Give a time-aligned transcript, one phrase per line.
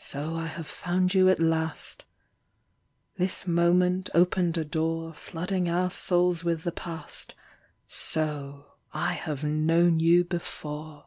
[0.00, 2.02] So I have found you at last.
[3.16, 7.36] This moment opened a door Flooding our souls with the Past:
[7.86, 11.06] So— I have known you before